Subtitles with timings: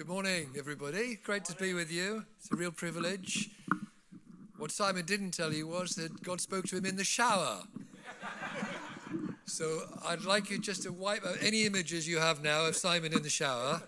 [0.00, 1.18] Good morning, everybody.
[1.22, 2.24] Great to be with you.
[2.38, 3.50] It's a real privilege.
[4.56, 7.64] What Simon didn't tell you was that God spoke to him in the shower.
[9.44, 13.12] So I'd like you just to wipe out any images you have now of Simon
[13.12, 13.82] in the shower.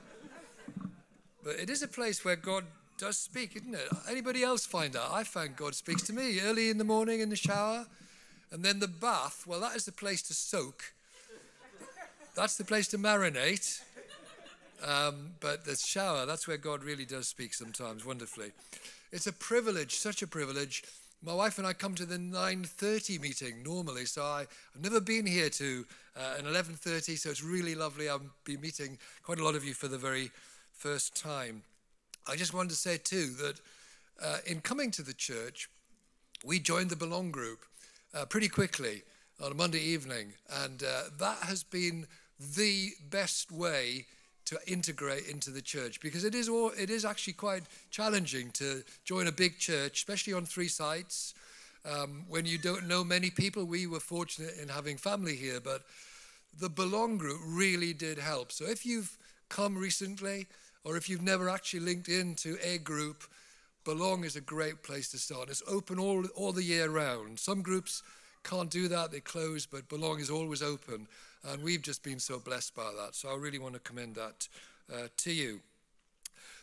[1.43, 2.66] But it is a place where God
[2.98, 3.88] does speak, isn't it?
[4.06, 5.08] Anybody else find that?
[5.10, 7.86] I found God speaks to me early in the morning in the shower.
[8.50, 10.92] And then the bath, well, that is the place to soak.
[12.34, 13.80] That's the place to marinate.
[14.82, 18.52] Um, but the shower, that's where God really does speak sometimes, wonderfully.
[19.12, 20.82] It's a privilege, such a privilege.
[21.24, 24.40] My wife and I come to the 9:30 meeting normally, so I,
[24.72, 28.08] have never been here to uh, an 11:30, so it's really lovely.
[28.08, 30.30] I'll be meeting quite a lot of you for the very
[30.72, 31.62] first time.
[32.27, 33.60] I just wanted to say too that
[34.20, 35.69] uh, in coming to the church,
[36.44, 37.60] we joined the Belong group
[38.14, 39.02] uh, pretty quickly
[39.41, 42.08] on a Monday evening, and uh, that has been
[42.41, 44.06] the best way
[44.52, 48.82] to integrate into the church because it is all, it is actually quite challenging to
[49.04, 51.34] join a big church, especially on three sites.
[51.90, 55.82] Um, when you don't know many people, we were fortunate in having family here, but
[56.60, 58.52] the Belong group really did help.
[58.52, 59.16] So if you've
[59.48, 60.46] come recently,
[60.84, 63.24] or if you've never actually linked into a group,
[63.84, 65.48] Belong is a great place to start.
[65.48, 67.38] It's open all, all the year round.
[67.38, 68.02] Some groups
[68.44, 71.08] can't do that, they close, but Belong is always open.
[71.44, 73.16] And we've just been so blessed by that.
[73.16, 74.48] So I really want to commend that
[74.92, 75.60] uh, to you.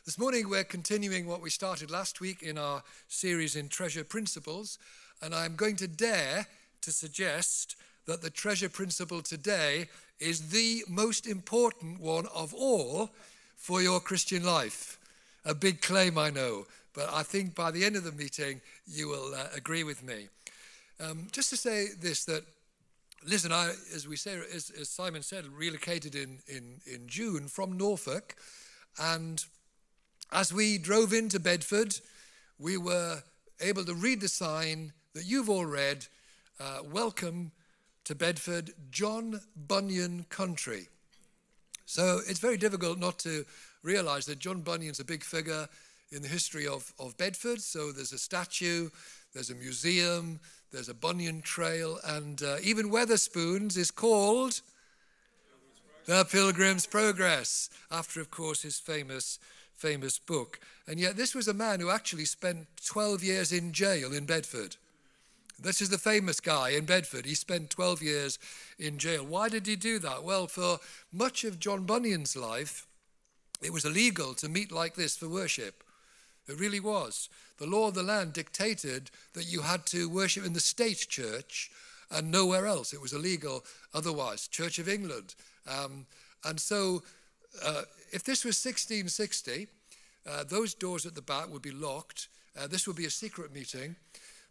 [0.06, 4.80] This morning, we're continuing what we started last week in our series in Treasure Principles.
[5.22, 6.48] And I'm going to dare
[6.82, 13.10] to suggest that the treasure principle today is the most important one of all
[13.58, 14.98] for your Christian life.
[15.44, 19.10] A big claim, I know, but I think by the end of the meeting, you
[19.10, 20.30] will uh, agree with me.
[21.02, 22.44] Um, just to say this that
[23.22, 27.78] And I, as we say, as, as Simon said, relocated in, in, in June from
[27.78, 28.36] Norfolk.
[29.00, 29.44] And
[30.32, 32.00] as we drove into Bedford,
[32.58, 33.22] we were
[33.60, 36.08] able to read the sign that you've all read
[36.60, 37.52] uh, Welcome
[38.06, 40.88] to Bedford, John Bunyan Country.
[41.86, 43.46] So it's very difficult not to
[43.84, 45.68] realize that John Bunyan's a big figure
[46.12, 47.62] in the history of, of Bedford.
[47.62, 48.90] So there's a statue,
[49.34, 50.40] there's a museum,
[50.72, 54.62] there's a Bunyan Trail, and uh, even Wetherspoons is called
[56.06, 59.40] The Pilgrim's Progress, after, of course, his famous,
[59.76, 60.60] famous book.
[60.88, 64.76] And yet, this was a man who actually spent 12 years in jail in Bedford.
[65.62, 67.26] This is the famous guy in Bedford.
[67.26, 68.40] He spent 12 years
[68.78, 69.26] in jail.
[69.26, 70.24] Why did he do that?
[70.24, 70.80] Well, for
[71.12, 72.88] much of John Bunyan's life,
[73.62, 75.84] it was illegal to meet like this for worship.
[76.50, 77.30] It really was.
[77.58, 81.72] The law of the land dictated that you had to worship in the state church
[82.12, 82.94] and nowhere else.
[82.94, 84.48] It was illegal otherwise.
[84.48, 85.36] Church of England.
[85.68, 86.06] Um,
[86.46, 87.04] and so,
[87.64, 89.68] uh, if this was 1660,
[90.28, 92.28] uh, those doors at the back would be locked.
[92.60, 93.96] Uh, this would be a secret meeting.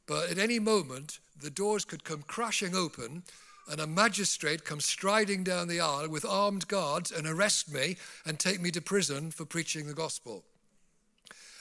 [0.06, 3.22] But at any moment, the doors could come crashing open
[3.70, 8.38] and a magistrate come striding down the aisle with armed guards and arrest me and
[8.38, 10.44] take me to prison for preaching the gospel.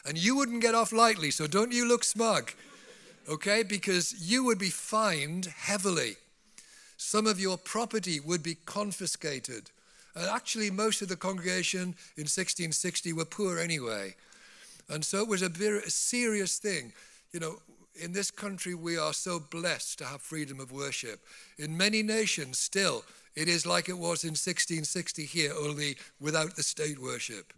[0.08, 2.54] And you wouldn't get off lightly, so don't you look smug,
[3.28, 3.62] okay?
[3.62, 6.16] Because you would be fined heavily.
[6.96, 9.70] Some of your property would be confiscated.
[10.16, 11.82] And actually, most of the congregation
[12.16, 14.16] in 1660 were poor anyway.
[14.90, 16.94] And so it was a very serious thing.
[17.34, 17.58] You know,
[17.96, 21.20] in this country, we are so blessed to have freedom of worship.
[21.58, 23.04] In many nations, still,
[23.36, 27.54] it is like it was in 1660 here, only without the state worship.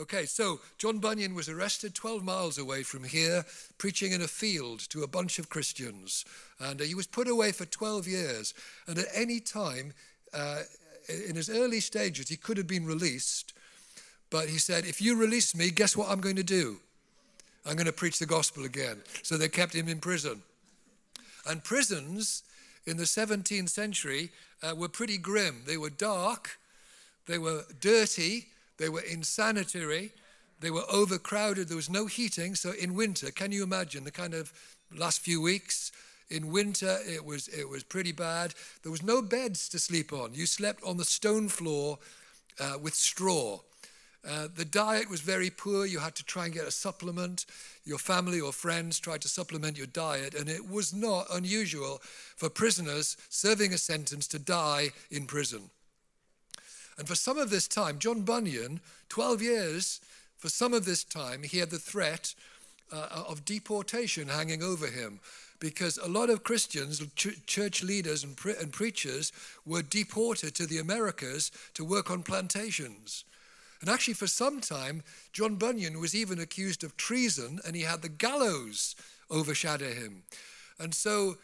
[0.00, 3.44] Okay, so John Bunyan was arrested 12 miles away from here,
[3.76, 6.24] preaching in a field to a bunch of Christians.
[6.58, 8.54] And uh, he was put away for 12 years.
[8.86, 9.92] And at any time,
[10.32, 10.62] uh,
[11.28, 13.52] in his early stages, he could have been released.
[14.30, 16.78] But he said, If you release me, guess what I'm going to do?
[17.66, 19.02] I'm going to preach the gospel again.
[19.22, 20.40] So they kept him in prison.
[21.46, 22.44] And prisons
[22.86, 24.30] in the 17th century
[24.62, 25.62] uh, were pretty grim.
[25.66, 26.58] They were dark,
[27.26, 28.46] they were dirty,
[28.82, 30.12] they were insanitary.
[30.58, 31.68] They were overcrowded.
[31.68, 32.56] There was no heating.
[32.56, 34.52] So in winter, can you imagine the kind of
[34.92, 35.92] last few weeks?
[36.30, 38.54] In winter, it was, it was pretty bad.
[38.82, 40.34] There was no beds to sleep on.
[40.34, 41.98] You slept on the stone floor
[42.58, 43.60] uh, with straw.
[44.28, 45.86] Uh, the diet was very poor.
[45.86, 47.46] You had to try and get a supplement.
[47.84, 52.00] Your family or friends tried to supplement your diet, and it was not unusual
[52.36, 55.70] for prisoners serving a sentence to die in prison.
[56.98, 60.00] And for some of this time, John Bunyan, 12 years,
[60.36, 62.34] for some of this time, he had the threat
[62.92, 65.20] uh, of deportation hanging over him
[65.58, 69.32] because a lot of Christians, ch- church leaders, and, pre- and preachers
[69.64, 73.24] were deported to the Americas to work on plantations.
[73.80, 75.02] And actually, for some time,
[75.32, 78.96] John Bunyan was even accused of treason, and he had the gallows
[79.30, 80.24] overshadow him.
[80.78, 81.36] And so,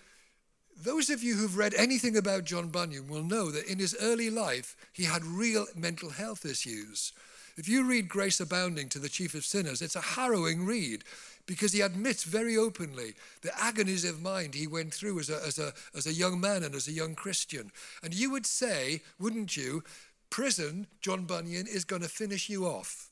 [0.82, 4.30] those of you who've read anything about John Bunyan will know that in his early
[4.30, 7.12] life, he had real mental health issues.
[7.56, 11.02] If you read Grace Abounding to the Chief of Sinners, it's a harrowing read
[11.46, 15.58] because he admits very openly the agonies of mind he went through as a, as,
[15.58, 17.72] a, as a young man and as a young Christian.
[18.02, 19.82] And you would say, wouldn't you,
[20.30, 23.10] prison, John Bunyan, is going to finish you off.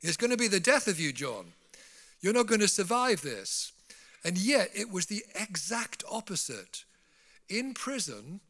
[0.00, 1.52] It's going to be the death of you, John.
[2.20, 3.72] You're not going to survive this.
[4.24, 6.84] And yet, it was the exact opposite.
[7.48, 8.40] In prison,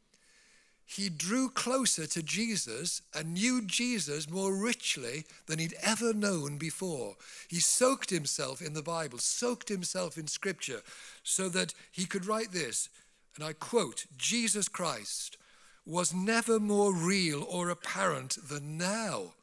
[0.91, 7.17] he drew closer to Jesus and knew Jesus more richly than he'd ever known before.
[7.47, 10.81] He soaked himself in the Bible, soaked himself in Scripture,
[11.23, 12.89] so that he could write this,
[13.37, 15.37] and I quote Jesus Christ
[15.85, 19.35] was never more real or apparent than now.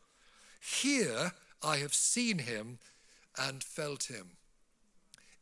[0.59, 1.33] Here
[1.63, 2.79] I have seen him
[3.37, 4.31] and felt him.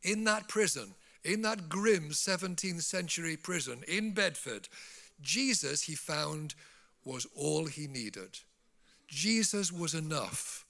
[0.04, 4.68] In that prison, in that grim 17th century prison in Bedford,
[5.22, 6.56] Jesus, he found,
[7.06, 8.40] was all he needed.
[9.08, 10.66] Jesus was enough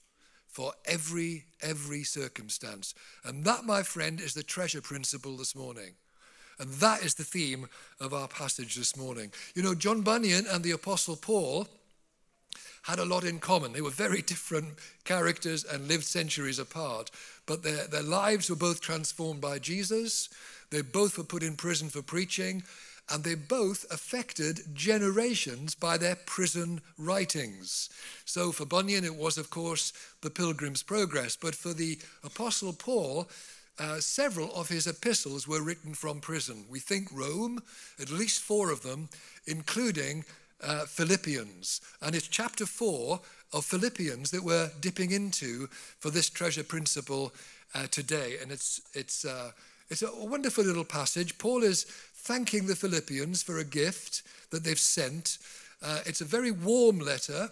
[0.48, 2.94] for every every circumstance.
[3.26, 5.96] And that, my friend, is the treasure principle this morning.
[6.60, 7.68] And that is the theme
[8.00, 9.32] of our passage this morning.
[9.56, 11.68] You know, John Bunyan and the Apostle Paul
[12.84, 13.74] had a lot in common.
[13.74, 17.12] They were very different characters and lived centuries apart,
[17.46, 20.30] but their, their lives were both transformed by Jesus.
[20.70, 22.64] They both were put in prison for preaching,
[23.10, 27.90] and they both affected generations by their prison writings.
[28.26, 33.28] So for Bunyan, it was, of course, the Pilgrim's Progress, but for the Apostle Paul,
[33.80, 36.66] uh, several of his epistles were written from prison.
[36.70, 37.62] We think Rome,
[38.00, 39.10] at least four of them,
[39.48, 40.26] including
[40.64, 41.82] uh, Philippians.
[42.02, 43.20] And it's chapter four
[43.52, 45.68] of Philippians that we're dipping into
[46.00, 47.34] for this treasure principle
[47.76, 48.38] uh, today.
[48.42, 49.52] And it's, it's, uh,
[49.90, 51.38] it's a wonderful little passage.
[51.38, 55.38] Paul is thanking the Philippians for a gift that they've sent.
[55.82, 57.50] Uh, it's a very warm letter.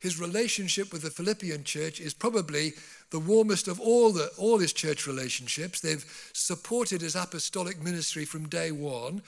[0.00, 2.72] His relationship with the Philippian church is probably
[3.10, 5.80] the warmest of all, the, all his church relationships.
[5.80, 9.22] They've supported his apostolic ministry from day one.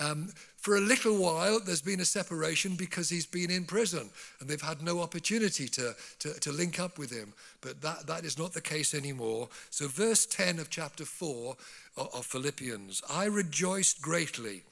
[0.00, 4.10] Um, for a little while, there's been a separation because he's been in prison
[4.40, 7.32] and they've had no opportunity to, to, to, link up with him.
[7.60, 9.48] But that, that is not the case anymore.
[9.70, 11.56] So, verse 10 of chapter 4
[11.96, 14.62] of Philippians I rejoiced greatly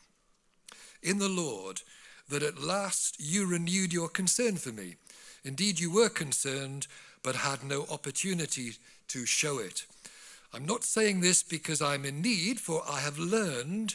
[1.02, 1.82] in the Lord
[2.28, 4.96] that at last you renewed your concern for me.
[5.44, 6.88] Indeed, you were concerned,
[7.22, 8.72] but had no opportunity
[9.08, 9.86] to show it.
[10.52, 13.94] I'm not saying this because I'm in need, for I have learned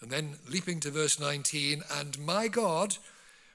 [0.00, 2.96] And then leaping to verse 19, and my God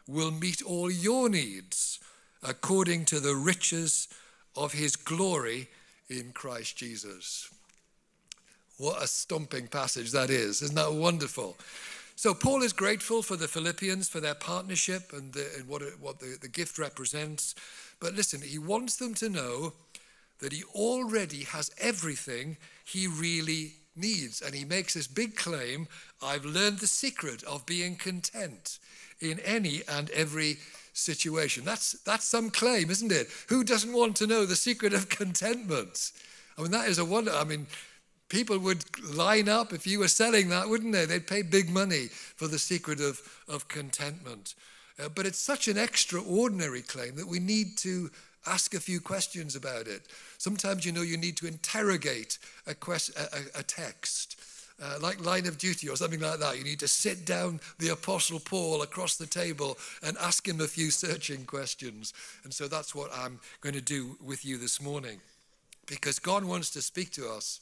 [0.07, 1.99] will meet all your needs
[2.43, 4.07] according to the riches
[4.55, 5.69] of his glory
[6.09, 7.49] in Christ Jesus.
[8.77, 10.61] What a stomping passage that is.
[10.61, 11.55] Isn't that wonderful?
[12.15, 15.93] So, Paul is grateful for the Philippians for their partnership and, the, and what, it,
[15.99, 17.55] what the, the gift represents.
[17.99, 19.73] But listen, he wants them to know
[20.39, 24.41] that he already has everything he really needs.
[24.41, 25.87] And he makes this big claim
[26.21, 28.79] I've learned the secret of being content
[29.19, 30.57] in any and every
[30.93, 31.65] situation.
[31.65, 33.27] That's, that's some claim, isn't it?
[33.49, 36.11] Who doesn't want to know the secret of contentment?
[36.57, 37.31] I mean, that is a wonder.
[37.31, 37.67] I mean,
[38.29, 41.05] people would line up if you were selling that, wouldn't they?
[41.05, 44.55] They'd pay big money for the secret of, of contentment.
[44.99, 48.11] Uh, but it's such an extraordinary claim that we need to
[48.45, 50.03] ask a few questions about it.
[50.37, 54.37] Sometimes, you know, you need to interrogate a, quest, a, a text
[54.81, 56.57] uh, like line of duty or something like that.
[56.57, 60.67] You need to sit down the Apostle Paul across the table and ask him a
[60.67, 62.13] few searching questions.
[62.43, 65.19] And so that's what I'm going to do with you this morning.
[65.85, 67.59] Because God wants to speak to us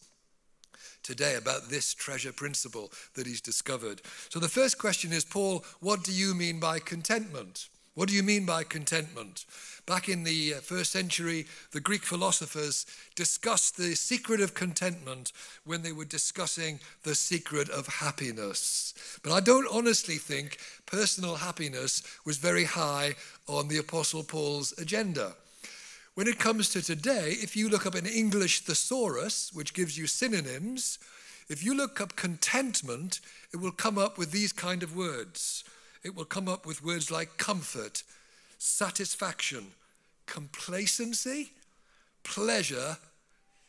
[1.03, 4.01] today about this treasure principle that he's discovered.
[4.29, 7.69] So the first question is Paul, what do you mean by contentment?
[8.01, 9.45] What do you mean by contentment?
[9.85, 15.31] Back in the uh, first century, the Greek philosophers discussed the secret of contentment
[15.65, 18.95] when they were discussing the secret of happiness.
[19.21, 23.13] But I don't honestly think personal happiness was very high
[23.47, 25.35] on the Apostle Paul's agenda.
[26.15, 30.07] When it comes to today, if you look up an English thesaurus, which gives you
[30.07, 30.97] synonyms,
[31.49, 33.19] if you look up contentment,
[33.53, 35.63] it will come up with these kind of words.
[36.03, 38.03] It will come up with words like comfort,
[38.57, 39.67] satisfaction,
[40.25, 41.51] complacency,
[42.23, 42.97] pleasure,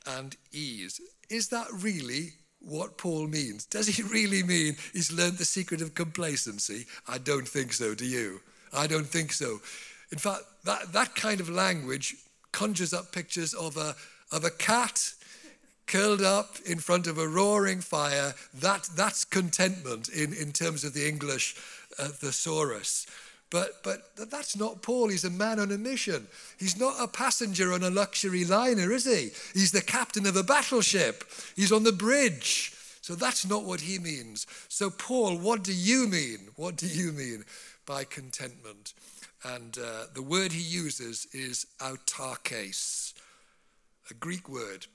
[0.06, 1.00] and ease.
[1.28, 3.66] Is that really what Paul means?
[3.66, 6.86] Does he really mean he's learned the secret of complacency?
[7.08, 8.40] I don't think so, do you?
[8.72, 9.60] I don't think so.
[10.10, 12.16] In fact, that, that kind of language
[12.52, 13.94] conjures up pictures of a,
[14.30, 15.12] of a cat
[15.86, 18.34] curled up in front of a roaring fire.
[18.54, 21.56] That, that's contentment in, in terms of the English
[21.98, 23.06] uh, thesaurus.
[23.52, 25.08] But, but that's not Paul.
[25.08, 26.26] He's a man on a mission.
[26.58, 29.30] He's not a passenger on a luxury liner, is he?
[29.52, 31.22] He's the captain of a battleship.
[31.54, 32.72] He's on the bridge.
[33.02, 34.46] So that's not what he means.
[34.68, 36.48] So, Paul, what do you mean?
[36.56, 37.44] What do you mean
[37.84, 38.94] by contentment?
[39.44, 43.12] And uh, the word he uses is autarkes,
[44.10, 44.86] a Greek word,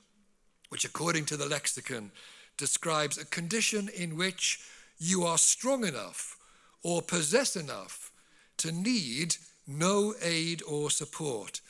[0.70, 2.12] which, according to the lexicon,
[2.58, 4.62] describes a condition in which
[4.98, 6.37] you are strong enough
[6.84, 8.12] or possess enough
[8.58, 9.36] to need
[9.68, 11.62] no aid or support.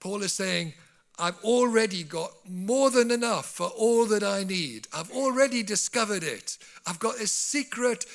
[0.00, 0.74] Paul is saying,
[1.18, 4.88] I've already got more than enough for all that I need.
[4.92, 6.58] I've already discovered it.
[6.86, 8.06] I've got a secret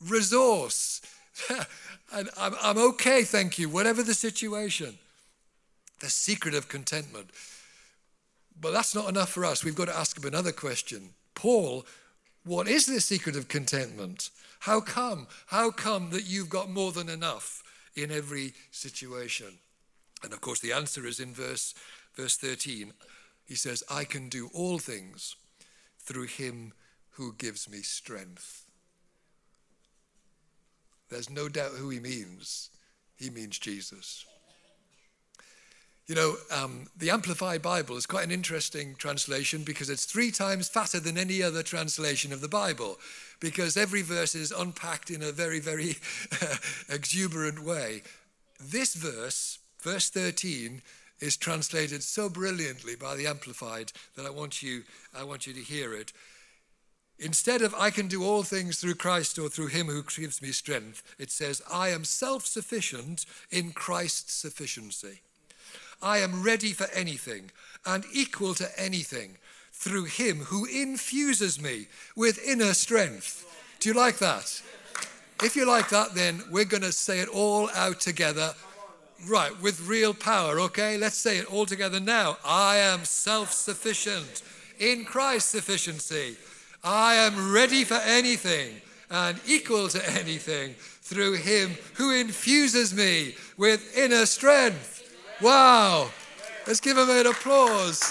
[0.00, 1.00] resource.
[2.12, 4.98] and I'm, I'm okay, thank you, whatever the situation.
[6.00, 7.30] The secret of contentment.
[8.60, 9.64] But that's not enough for us.
[9.64, 11.10] We've got to ask him another question.
[11.34, 11.84] Paul,
[12.44, 14.30] what is the secret of contentment?
[14.60, 15.26] How come?
[15.46, 17.64] How come that you've got more than enough?
[17.96, 19.58] in every situation?
[20.22, 21.74] And of course, the answer is in verse,
[22.14, 22.92] verse 13.
[23.44, 25.36] He says, I can do all things
[25.98, 26.72] through him
[27.10, 28.64] who gives me strength.
[31.10, 32.70] There's no doubt who he means.
[33.16, 34.24] He means Jesus.
[36.06, 40.68] You know, um, the Amplified Bible is quite an interesting translation because it's three times
[40.68, 42.98] fatter than any other translation of the Bible
[43.40, 45.96] because every verse is unpacked in a very, very
[46.90, 48.02] exuberant way.
[48.60, 50.82] This verse, verse 13,
[51.20, 54.82] is translated so brilliantly by the Amplified that I want you,
[55.16, 56.12] I want you to hear it.
[57.18, 60.52] Instead of I can do all things through Christ or through him who gives me
[60.52, 65.20] strength, it says, I am self sufficient in Christ's sufficiency.
[66.02, 67.50] I am ready for anything
[67.86, 69.36] and equal to anything
[69.72, 71.86] through him who infuses me
[72.16, 73.44] with inner strength.
[73.80, 74.62] Do you like that?
[75.42, 78.54] If you like that, then we're going to say it all out together.
[79.26, 80.96] Right, with real power, okay?
[80.96, 82.38] Let's say it all together now.
[82.44, 84.42] I am self sufficient
[84.78, 86.36] in Christ's sufficiency.
[86.82, 93.96] I am ready for anything and equal to anything through Him who infuses me with
[93.96, 95.03] inner strength.
[95.40, 96.10] Wow.
[96.66, 97.98] Let's give him an applause.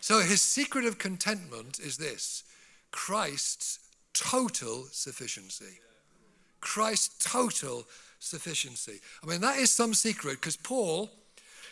[0.00, 2.44] so, his secret of contentment is this
[2.90, 3.78] Christ's
[4.14, 5.80] total sufficiency.
[6.60, 7.84] Christ's total
[8.18, 9.00] sufficiency.
[9.22, 11.10] I mean, that is some secret because Paul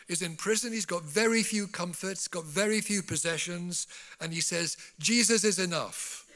[0.09, 0.73] is in prison.
[0.73, 3.87] He's got very few comforts, got very few possessions,
[4.21, 6.27] and he says, Jesus is enough.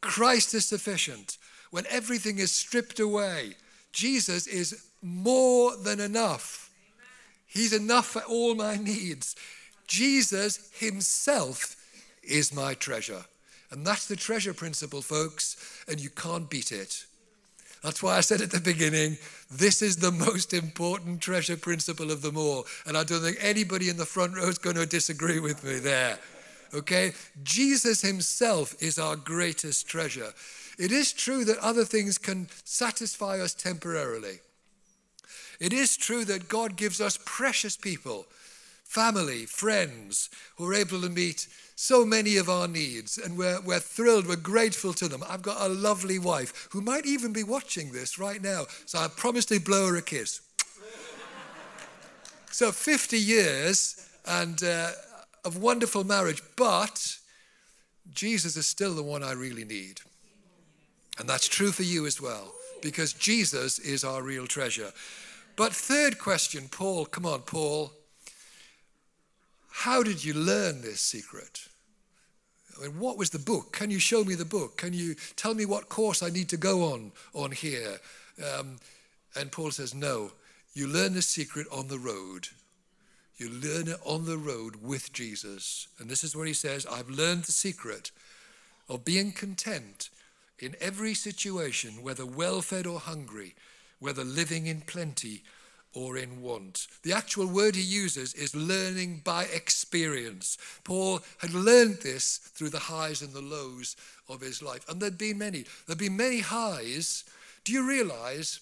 [0.00, 1.38] Christ is sufficient.
[1.70, 3.54] When everything is stripped away,
[3.92, 6.70] Jesus is more than enough.
[7.46, 9.34] He's enough for all my needs.
[9.86, 11.76] Jesus Himself
[12.22, 13.24] is my treasure.
[13.70, 15.56] And that's the treasure principle, folks,
[15.88, 17.04] and you can't beat it.
[17.82, 19.18] That's why I said at the beginning,
[19.50, 22.66] this is the most important treasure principle of them all.
[22.86, 25.78] And I don't think anybody in the front row is going to disagree with me
[25.78, 26.18] there.
[26.74, 27.12] Okay?
[27.42, 30.32] Jesus himself is our greatest treasure.
[30.78, 34.40] It is true that other things can satisfy us temporarily.
[35.60, 38.26] It is true that God gives us precious people,
[38.84, 43.78] family, friends, who are able to meet so many of our needs, and we're, we're
[43.78, 45.22] thrilled, we're grateful to them.
[45.28, 49.08] I've got a lovely wife who might even be watching this right now, so I
[49.08, 50.40] promised to blow her a kiss.
[52.50, 54.90] so, 50 years and uh,
[55.44, 57.16] of wonderful marriage, but
[58.12, 60.00] Jesus is still the one I really need.
[61.18, 64.92] And that's true for you as well, because Jesus is our real treasure.
[65.58, 67.90] But third question, Paul, come on, Paul.
[69.72, 71.66] How did you learn this secret?
[72.78, 73.72] I mean, what was the book?
[73.72, 74.76] Can you show me the book?
[74.76, 77.98] Can you tell me what course I need to go on on here?
[78.40, 78.76] Um,
[79.34, 80.30] and Paul says, No,
[80.74, 82.50] you learn the secret on the road.
[83.36, 85.88] You learn it on the road with Jesus.
[85.98, 88.12] And this is where he says, I've learned the secret
[88.88, 90.08] of being content
[90.60, 93.56] in every situation, whether well fed or hungry,
[93.98, 95.42] whether living in plenty
[95.94, 96.86] or in want.
[97.02, 100.58] The actual word he uses is learning by experience.
[100.84, 103.96] Paul had learned this through the highs and the lows
[104.28, 104.88] of his life.
[104.88, 105.64] And there'd been many.
[105.86, 107.24] There'd been many highs.
[107.64, 108.60] Do you realize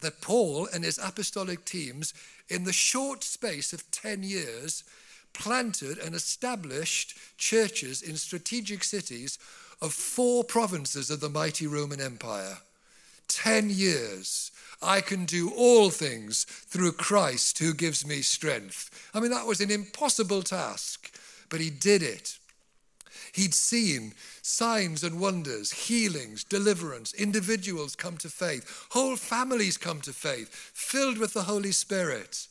[0.00, 2.14] that Paul and his apostolic teams,
[2.48, 4.84] in the short space of 10 years,
[5.32, 9.38] planted and established churches in strategic cities
[9.82, 12.58] of four provinces of the mighty Roman Empire?
[13.34, 14.50] 10 years.
[14.82, 19.10] I can do all things through Christ who gives me strength.
[19.14, 21.10] I mean, that was an impossible task,
[21.48, 22.38] but he did it.
[23.32, 24.12] He'd seen
[24.42, 31.18] signs and wonders, healings, deliverance, individuals come to faith, whole families come to faith, filled
[31.18, 32.46] with the Holy Spirit.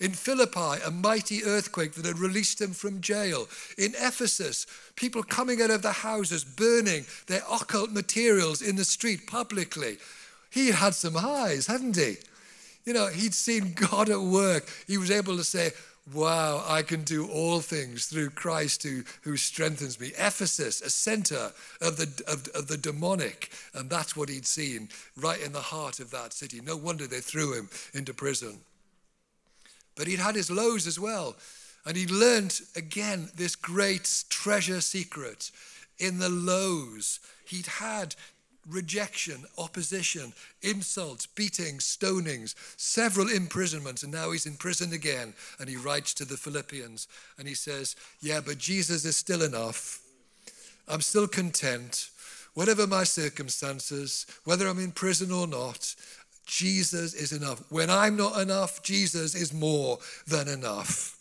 [0.00, 3.48] In Philippi, a mighty earthquake that had released them from jail.
[3.76, 9.26] In Ephesus, people coming out of their houses, burning their occult materials in the street
[9.26, 9.98] publicly.
[10.50, 12.16] He had some highs, hadn't he?
[12.84, 14.68] You know, he'd seen God at work.
[14.86, 15.70] He was able to say,
[16.14, 20.12] Wow, I can do all things through Christ who, who strengthens me.
[20.16, 21.52] Ephesus, a center
[21.82, 23.50] of the, of, of the demonic.
[23.74, 24.88] And that's what he'd seen
[25.18, 26.62] right in the heart of that city.
[26.62, 28.60] No wonder they threw him into prison.
[29.98, 31.36] But he'd had his lows as well.
[31.84, 35.50] And he learned again this great treasure secret
[35.98, 37.18] in the lows.
[37.44, 38.14] He'd had
[38.68, 45.34] rejection, opposition, insults, beatings, stonings, several imprisonments, and now he's in prison again.
[45.58, 50.00] And he writes to the Philippians and he says, Yeah, but Jesus is still enough.
[50.86, 52.10] I'm still content.
[52.54, 55.94] Whatever my circumstances, whether I'm in prison or not,
[56.48, 57.62] Jesus is enough.
[57.70, 61.16] When I'm not enough, Jesus is more than enough.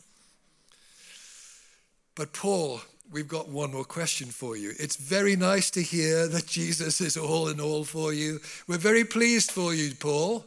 [2.16, 2.82] But Paul
[3.12, 4.74] we've got one more question for you.
[4.80, 8.40] It's very nice to hear that Jesus is all in all for you.
[8.68, 10.46] We're very pleased for you, Paul.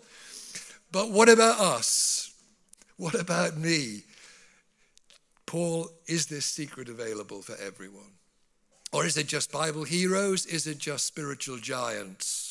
[0.93, 2.33] But what about us?
[2.97, 4.03] What about me?
[5.47, 8.13] Paul, is this secret available for everyone?
[8.93, 10.47] Or is it just Bible heroes?
[10.47, 12.50] Is it just spiritual giants?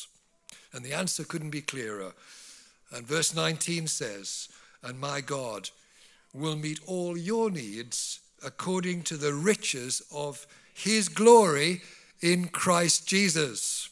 [0.72, 2.12] And the answer couldn't be clearer.
[2.92, 4.48] And verse 19 says,
[4.82, 5.70] And my God
[6.32, 11.82] will meet all your needs according to the riches of his glory
[12.20, 13.90] in Christ Jesus.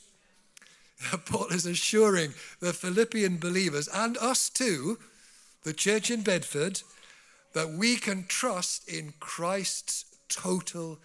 [1.26, 4.98] Paul is assuring the Philippian believers and us too,
[5.64, 6.82] the church in Bedford,
[7.54, 10.98] that we can trust in Christ's total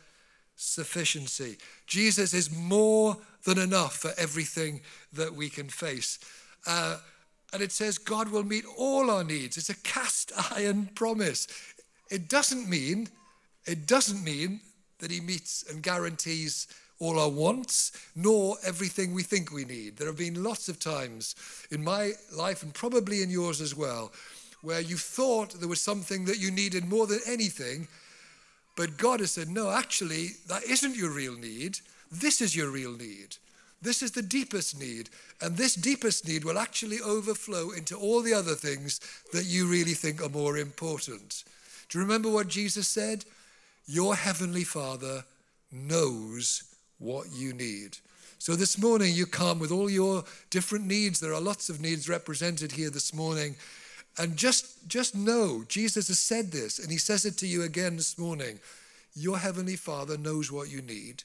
[0.56, 1.58] sufficiency.
[1.88, 4.82] Jesus is more than enough for everything
[5.14, 6.20] that we can face.
[6.66, 6.98] Uh,
[7.52, 9.58] and it says God will meet all our needs.
[9.58, 11.48] It's a cast iron promise.
[12.10, 13.10] It doesn't mean
[13.66, 14.60] it doesn't mean
[15.00, 16.68] that he meets and guarantees
[17.00, 19.98] all our wants, nor everything we think we need.
[19.98, 21.36] There have been lots of times
[21.72, 24.12] in my life, and probably in yours as well,
[24.62, 27.88] where you thought there was something that you needed more than anything,
[28.76, 31.80] but God has said, no, actually, that isn't your real need.
[32.14, 33.38] This is your real need.
[33.82, 35.10] This is the deepest need.
[35.42, 39.00] And this deepest need will actually overflow into all the other things
[39.34, 41.44] that you really think are more important.
[41.90, 43.26] Do you remember what Jesus said?
[43.88, 45.26] Your Heavenly Father
[45.72, 46.64] knows
[47.00, 47.98] what you need.
[48.38, 51.20] So this morning you come with all your different needs.
[51.20, 53.56] There are lots of needs represented here this morning.
[54.18, 57.96] And just, just know, Jesus has said this, and he says it to you again
[57.96, 58.60] this morning.
[59.16, 61.24] Your Heavenly Father knows what you need.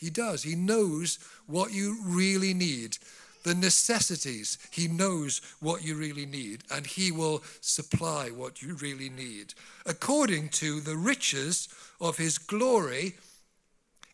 [0.00, 0.42] He does.
[0.42, 2.96] He knows what you really need
[3.42, 4.58] the necessities.
[4.70, 9.54] He knows what you really need, and He will supply what you really need
[9.86, 11.68] according to the riches
[12.00, 13.14] of His glory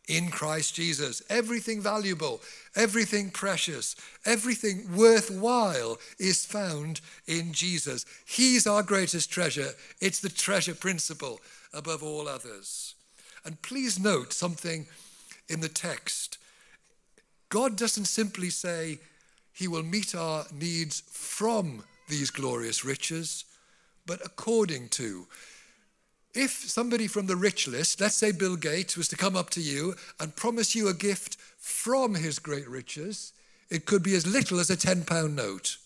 [0.08, 1.22] in Christ Jesus.
[1.28, 2.40] Everything valuable,
[2.76, 8.06] everything precious, everything worthwhile is found in Jesus.
[8.24, 9.70] He's our greatest treasure.
[10.00, 11.40] It's the treasure principle
[11.72, 12.94] above all others.
[13.44, 14.86] And please note something
[15.48, 16.38] in the text.
[17.48, 18.98] God doesn't simply say,
[19.52, 23.44] he will meet our needs from these glorious riches,
[24.04, 25.26] but according to.
[26.34, 29.60] If somebody from the rich list, let's say Bill Gates, was to come up to
[29.60, 33.32] you and promise you a gift from his great riches,
[33.70, 35.78] it could be as little as a 10 pound note.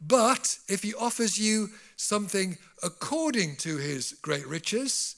[0.00, 5.16] But if he offers you something according to his great riches,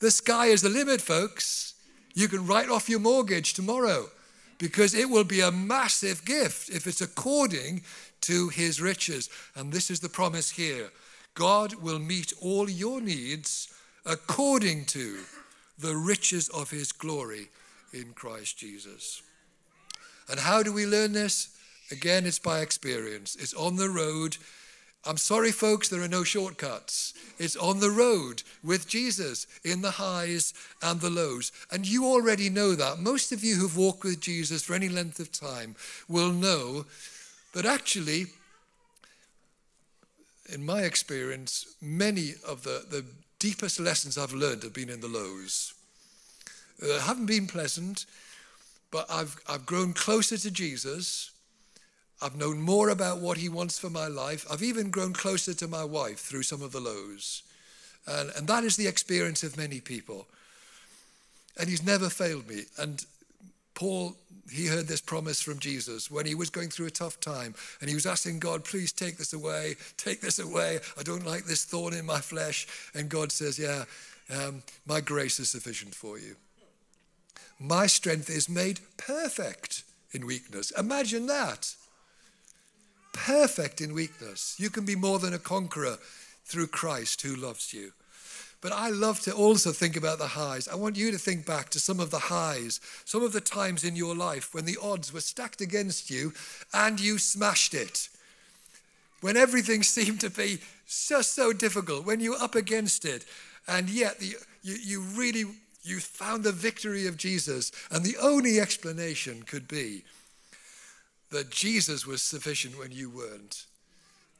[0.00, 1.73] the sky is the limit, folks.
[2.14, 4.06] You can write off your mortgage tomorrow
[4.58, 7.82] because it will be a massive gift if it's according
[8.22, 9.28] to his riches.
[9.54, 10.90] And this is the promise here
[11.34, 13.68] God will meet all your needs
[14.06, 15.18] according to
[15.78, 17.48] the riches of his glory
[17.92, 19.22] in Christ Jesus.
[20.30, 21.48] And how do we learn this?
[21.90, 23.36] Again, it's by experience.
[23.36, 24.36] It's on the road.
[25.06, 27.12] I'm sorry, folks, there are no shortcuts.
[27.38, 31.52] It's on the road with Jesus in the highs and the lows.
[31.70, 33.00] And you already know that.
[33.00, 35.76] Most of you who've walked with Jesus for any length of time
[36.08, 36.86] will know
[37.52, 38.26] that actually,
[40.52, 43.04] in my experience, many of the, the
[43.38, 45.74] deepest lessons I've learned have been in the lows.
[46.80, 48.06] They haven't been pleasant,
[48.90, 51.30] but I've, I've grown closer to Jesus
[52.22, 54.46] I've known more about what He wants for my life.
[54.50, 57.42] I've even grown closer to my wife through some of the lows.
[58.06, 60.26] And, and that is the experience of many people.
[61.58, 62.62] And He's never failed me.
[62.78, 63.04] And
[63.74, 64.16] Paul,
[64.50, 67.88] he heard this promise from Jesus when he was going through a tough time and
[67.88, 70.78] he was asking God, please take this away, take this away.
[70.98, 72.66] I don't like this thorn in my flesh.
[72.94, 73.84] And God says, yeah,
[74.30, 76.36] um, my grace is sufficient for you.
[77.58, 80.70] My strength is made perfect in weakness.
[80.72, 81.74] Imagine that
[83.14, 84.56] perfect in weakness.
[84.58, 85.96] You can be more than a conqueror
[86.44, 87.92] through Christ who loves you.
[88.60, 90.68] But I love to also think about the highs.
[90.68, 93.84] I want you to think back to some of the highs, some of the times
[93.84, 96.32] in your life when the odds were stacked against you
[96.72, 98.08] and you smashed it.
[99.20, 103.24] When everything seemed to be just so difficult, when you were up against it,
[103.68, 105.44] and yet the, you, you really
[105.82, 110.02] you found the victory of Jesus, and the only explanation could be
[111.34, 113.66] that Jesus was sufficient when you weren't.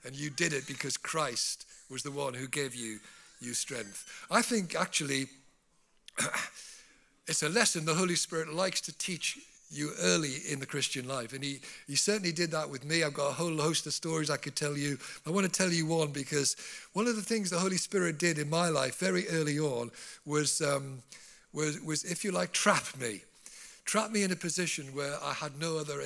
[0.04, 3.00] And you did it because Christ was the one who gave you,
[3.40, 4.26] you strength.
[4.30, 5.26] I think actually
[7.26, 9.38] it's a lesson the Holy Spirit likes to teach
[9.70, 11.32] you early in the Christian life.
[11.32, 13.02] And he, he certainly did that with me.
[13.02, 14.96] I've got a whole host of stories I could tell you.
[15.26, 16.54] I want to tell you one because
[16.92, 19.90] one of the things the Holy Spirit did in my life very early on
[20.24, 21.02] was, um,
[21.52, 23.22] was, was if you like, trap me
[23.84, 26.00] trapped me in a position where I had no other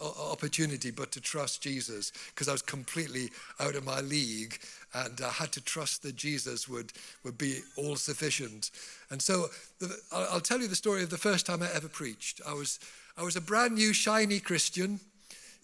[0.00, 4.58] opportunity but to trust Jesus because I was completely out of my league
[4.94, 6.92] and I had to trust that Jesus would,
[7.24, 8.70] would be all sufficient.
[9.10, 9.46] And so
[9.80, 12.40] the, I'll tell you the story of the first time I ever preached.
[12.46, 12.78] I was,
[13.18, 15.00] I was a brand new, shiny Christian,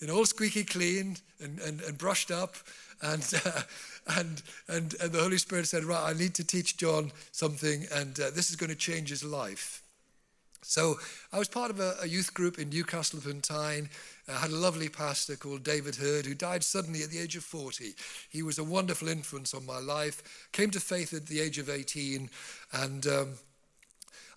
[0.07, 2.57] know, all squeaky clean and, and, and brushed up.
[3.03, 3.63] And, uh,
[4.19, 8.19] and, and, and the Holy Spirit said, Right, I need to teach John something, and
[8.19, 9.82] uh, this is going to change his life.
[10.63, 10.99] So
[11.33, 13.91] I was part of a, a youth group in Newcastle upon Tyne.
[14.29, 17.45] I had a lovely pastor called David Hurd who died suddenly at the age of
[17.45, 17.95] 40.
[18.31, 20.49] He was a wonderful influence on my life.
[20.53, 22.31] Came to faith at the age of 18,
[22.73, 23.33] and um,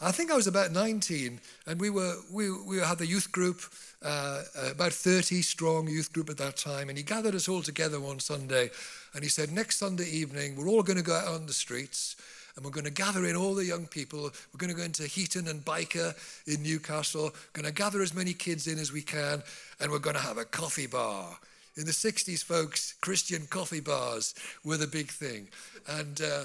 [0.02, 3.62] I think I was about 19, and we were we we had the youth group,
[4.02, 8.00] uh, about 30 strong youth group at that time, and he gathered us all together
[8.00, 8.72] one Sunday,
[9.14, 12.16] and he said, next Sunday evening we're all going to go out on the streets
[12.56, 14.22] and we're going to gather in all the young people.
[14.22, 16.16] We're going to go into Heaton and Byker
[16.48, 19.44] in Newcastle, we're going to gather as many kids in as we can,
[19.80, 21.38] and we're going to have a coffee bar.
[21.78, 25.50] In the 60s, folks, Christian coffee bars were the big thing.
[25.90, 26.44] And uh,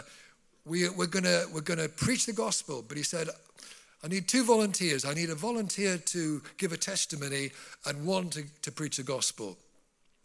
[0.64, 2.84] we, we're going we're gonna preach the gospel.
[2.86, 3.28] But he said,
[4.02, 5.04] I need two volunteers.
[5.04, 7.50] I need a volunteer to give a testimony
[7.86, 9.56] and one to, to preach the gospel.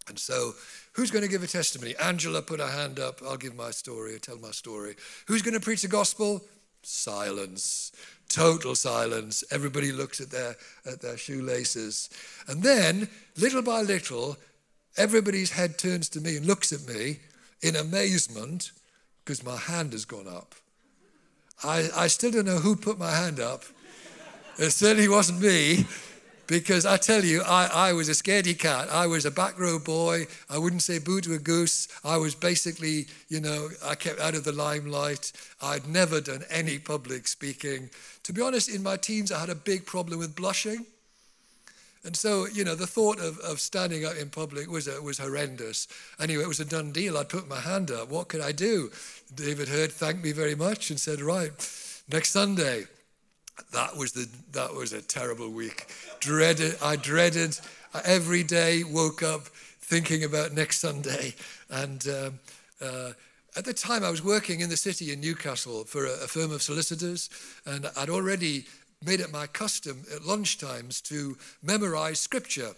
[0.07, 0.53] And so,
[0.93, 1.95] who's going to give a testimony?
[1.97, 3.21] Angela put her hand up.
[3.25, 4.95] I'll give my story, I'll tell my story.
[5.27, 6.41] Who's going to preach the gospel?
[6.83, 7.91] Silence.
[8.29, 9.43] Total silence.
[9.51, 12.09] Everybody looks at their, at their shoelaces.
[12.47, 14.37] And then, little by little,
[14.97, 17.19] everybody's head turns to me and looks at me
[17.61, 18.71] in amazement
[19.23, 20.53] because my hand has gone up.
[21.63, 23.63] I, I still don't know who put my hand up.
[24.57, 25.85] It certainly wasn't me
[26.47, 28.89] because I tell you, I, I was a scaredy cat.
[28.91, 30.27] I was a back row boy.
[30.49, 31.87] I wouldn't say boo to a goose.
[32.03, 35.31] I was basically, you know, I kept out of the limelight.
[35.61, 37.89] I'd never done any public speaking.
[38.23, 40.85] To be honest, in my teens, I had a big problem with blushing.
[42.03, 45.17] And so, you know, the thought of, of standing up in public was, uh, was
[45.17, 45.87] horrendous.
[46.19, 47.17] Anyway, it was a done deal.
[47.17, 48.09] I'd put my hand up.
[48.09, 48.91] What could I do?
[49.33, 51.51] David Heard thanked me very much and said, right,
[52.11, 52.85] next Sunday,
[53.71, 55.87] that was the that was a terrible week.
[56.19, 56.75] Dreaded.
[56.81, 57.59] I dreaded
[58.03, 58.83] every day.
[58.83, 59.47] Woke up
[59.81, 61.35] thinking about next Sunday,
[61.69, 62.39] and um,
[62.81, 63.11] uh,
[63.55, 66.51] at the time I was working in the city in Newcastle for a, a firm
[66.51, 67.29] of solicitors,
[67.65, 68.65] and I'd already
[69.05, 72.71] made it my custom at lunchtimes to memorize scripture,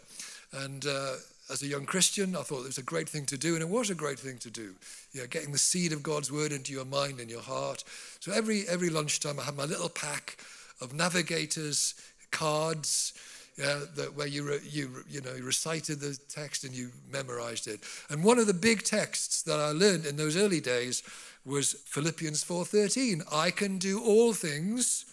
[0.54, 0.86] and.
[0.86, 1.14] Uh,
[1.50, 3.70] as a young Christian, I thought it was a great thing to do, and it
[3.70, 4.76] was a great thing to do.
[5.14, 7.86] You know, getting the seed of God's word into your mind and your heart.
[8.20, 10.38] So every every lunchtime, I had my little pack
[10.82, 11.96] of navigators,
[12.32, 13.14] cards,
[13.58, 17.80] yeah, that where you, re, you, you know, recited the text and you memorized it.
[18.10, 21.02] And one of the big texts that I learned in those early days
[21.44, 23.24] was Philippians 4.13.
[23.34, 25.06] I can do all things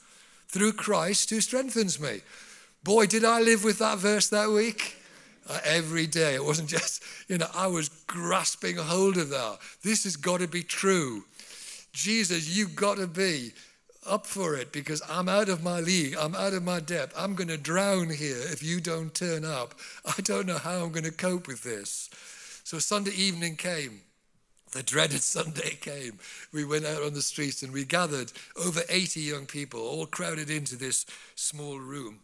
[0.48, 2.20] through Christ who strengthens me.
[2.82, 4.96] Boy, did I live with that verse that week.
[5.46, 6.34] Uh, every day.
[6.34, 9.58] It wasn't just, you know, I was grasping a hold of that.
[9.82, 11.24] This has got to be true.
[11.92, 13.52] Jesus, you've got to be
[14.06, 16.16] up for it because I'm out of my league.
[16.18, 17.14] I'm out of my depth.
[17.16, 19.74] I'm going to drown here if you don't turn up.
[20.04, 22.10] I don't know how I'm going to cope with this.
[22.64, 24.00] So Sunday evening came.
[24.72, 26.18] The dreaded Sunday came.
[26.52, 30.50] We went out on the streets and we gathered over 80 young people, all crowded
[30.50, 32.20] into this small room.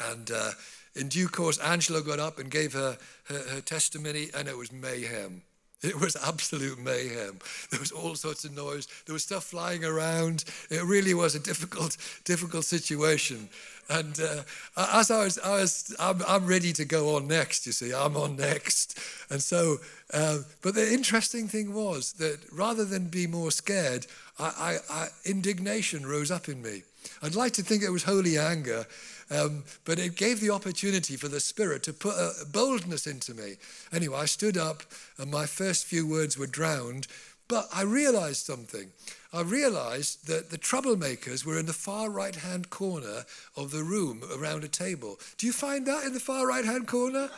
[0.00, 0.52] And uh,
[0.94, 4.72] in due course, Angela got up and gave her, her, her testimony, and it was
[4.72, 5.42] mayhem.
[5.82, 7.38] It was absolute mayhem.
[7.70, 8.86] There was all sorts of noise.
[9.06, 10.44] There was stuff flying around.
[10.70, 13.48] It really was a difficult, difficult situation.
[13.88, 14.42] And uh,
[14.76, 18.16] as I was, I was I'm, I'm, ready to go on next, you see, I'm
[18.16, 18.98] on next.
[19.28, 19.78] And so,
[20.14, 24.06] uh, but the interesting thing was that rather than be more scared,
[24.38, 26.82] I, I, I, indignation rose up in me.
[27.22, 28.86] I'd like to think it was holy anger,
[29.30, 33.54] um, but it gave the opportunity for the Spirit to put a boldness into me.
[33.92, 34.82] Anyway, I stood up
[35.18, 37.06] and my first few words were drowned,
[37.48, 38.90] but I realized something.
[39.32, 43.24] I realized that the troublemakers were in the far right hand corner
[43.56, 45.18] of the room around a table.
[45.38, 47.30] Do you find that in the far right hand corner?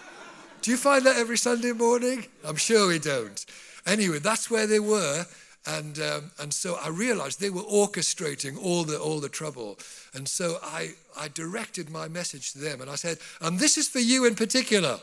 [0.62, 2.26] Do you find that every Sunday morning?
[2.44, 3.44] I'm sure we don't.
[3.86, 5.26] Anyway, that's where they were.
[5.66, 9.78] And, um, and so I realized they were orchestrating all the, all the trouble.
[10.12, 13.88] And so I, I directed my message to them and I said, and this is
[13.88, 14.98] for you in particular.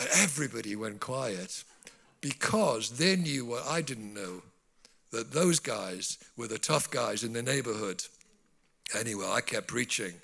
[0.00, 1.64] And everybody went quiet
[2.20, 4.42] because they knew what I didn't know
[5.10, 8.04] that those guys were the tough guys in the neighborhood.
[8.98, 10.14] Anyway, I kept preaching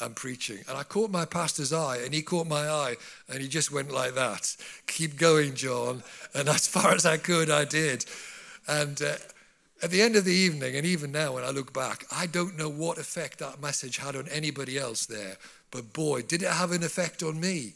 [0.00, 0.58] and preaching.
[0.68, 2.96] And I caught my pastor's eye, and he caught my eye,
[3.28, 6.02] and he just went like that Keep going, John.
[6.34, 8.04] And as far as I could, I did.
[8.70, 9.16] And uh,
[9.82, 12.56] at the end of the evening, and even now when I look back, I don't
[12.56, 15.38] know what effect that message had on anybody else there.
[15.72, 17.72] But boy, did it have an effect on me.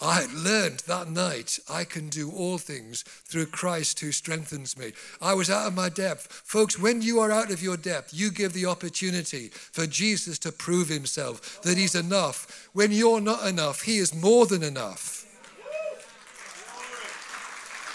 [0.00, 4.92] I had learned that night I can do all things through Christ who strengthens me.
[5.20, 6.30] I was out of my depth.
[6.44, 10.52] Folks, when you are out of your depth, you give the opportunity for Jesus to
[10.52, 12.68] prove himself that he's enough.
[12.72, 15.22] When you're not enough, he is more than enough.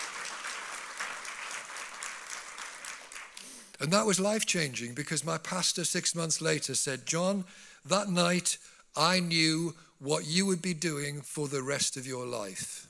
[3.81, 7.45] and that was life changing because my pastor six months later said, John,
[7.83, 8.59] that night
[8.95, 12.87] I knew what you would be doing for the rest of your life.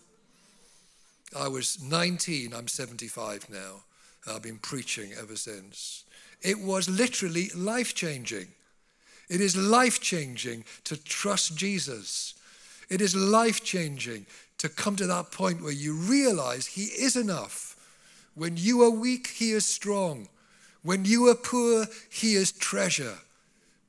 [1.38, 3.84] I was 19, I'm 75 now.
[4.30, 6.04] I've been preaching ever since.
[6.41, 8.47] It was literally life changing.
[9.30, 12.34] It is life changing to trust Jesus.
[12.89, 14.25] It is life changing
[14.58, 17.77] to come to that point where you realize He is enough.
[18.36, 20.27] When you are weak, He is strong.
[20.84, 23.17] When you are poor, He is treasure,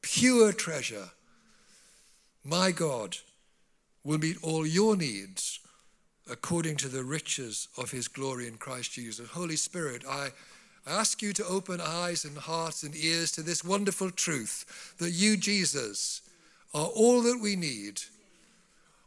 [0.02, 1.10] pure treasure.
[2.44, 3.16] My God
[4.04, 5.60] will meet all your needs
[6.30, 9.28] according to the riches of his glory in Christ Jesus.
[9.30, 10.28] Holy Spirit, I,
[10.86, 15.10] I ask you to open eyes and hearts and ears to this wonderful truth that
[15.10, 16.22] you, Jesus,
[16.74, 18.00] are all that we need.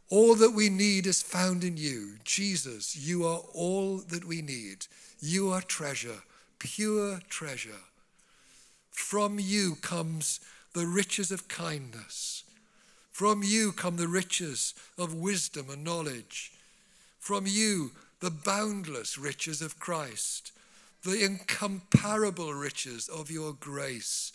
[0.08, 2.14] All that we need is found in you.
[2.22, 4.86] Jesus, you are all that we need.
[5.20, 6.22] You are treasure,
[6.58, 7.84] pure treasure.
[8.90, 10.40] From you comes
[10.74, 12.36] the riches of kindness
[13.16, 16.52] from you come the riches of wisdom and knowledge.
[17.18, 20.52] From you, the boundless riches of Christ,
[21.02, 24.34] the incomparable riches of your grace.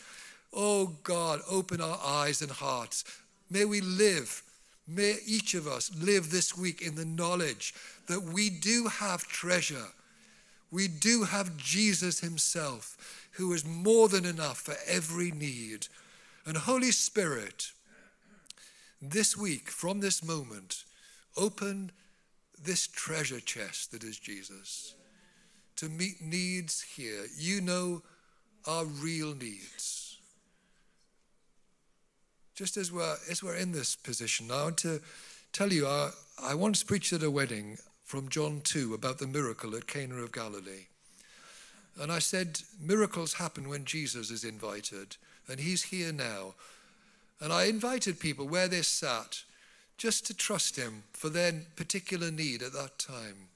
[0.51, 3.03] Oh God, open our eyes and hearts.
[3.51, 4.41] May we live,
[4.87, 7.75] may each of us live this week in the knowledge
[8.07, 9.89] that we do have treasure.
[10.71, 15.87] We do have Jesus Himself, who is more than enough for every need.
[16.45, 17.71] And Holy Spirit,
[19.01, 20.85] this week, from this moment,
[21.37, 21.91] open
[22.63, 24.95] this treasure chest that is Jesus
[25.77, 27.25] to meet needs here.
[27.35, 28.03] You know
[28.67, 30.17] our real needs.
[32.53, 35.01] Just as we're, as we're in this position, I want to
[35.51, 37.77] tell you, I, I once preached at a wedding
[38.11, 40.87] from John 2 about the miracle at Cana of Galilee.
[41.97, 45.15] And I said, miracles happen when Jesus is invited,
[45.47, 46.55] and he's here now.
[47.39, 49.43] And I invited people where they sat
[49.97, 53.47] just to trust him for their particular need at that time.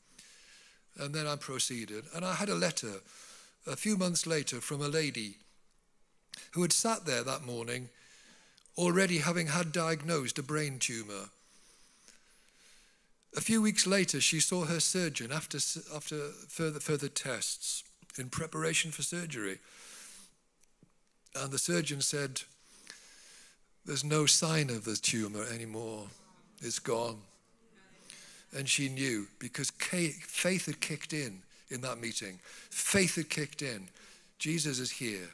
[0.98, 2.06] And then I proceeded.
[2.16, 3.02] And I had a letter
[3.68, 5.36] a few months later from a lady
[6.52, 7.90] who had sat there that morning
[8.78, 11.28] already having had diagnosed a brain tumor.
[13.46, 15.60] A few weeks later, she saw her surgeon after,
[15.96, 17.84] after further, further tests
[18.18, 19.60] in preparation for surgery.
[21.36, 22.42] And the surgeon said,
[23.86, 26.08] there's no sign of the tumor anymore.
[26.60, 27.18] It's gone.
[28.52, 32.40] And she knew because faith had kicked in in that meeting.
[32.72, 33.90] Faith had kicked in.
[34.40, 35.30] Jesus is here.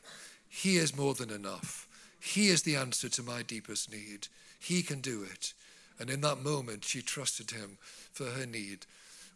[0.49, 1.87] He is more than enough.
[2.19, 4.27] He is the answer to my deepest need.
[4.59, 5.53] He can do it.
[5.97, 7.77] And in that moment, she trusted him
[8.13, 8.85] for her need.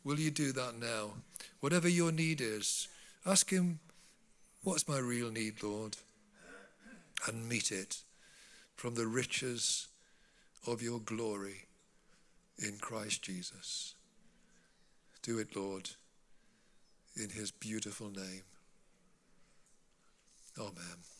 [0.03, 1.11] Will you do that now?
[1.59, 2.87] Whatever your need is,
[3.25, 3.79] ask him,
[4.63, 5.97] What's my real need, Lord?
[7.27, 7.97] And meet it
[8.75, 9.87] from the riches
[10.65, 11.65] of your glory
[12.57, 13.93] in Christ Jesus.
[15.21, 15.91] Do it, Lord,
[17.15, 18.41] in his beautiful name.
[20.59, 21.14] Amen.